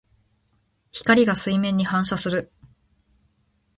[0.91, 2.51] 光が水面に反射する。